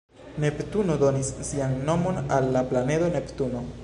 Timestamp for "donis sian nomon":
1.03-2.17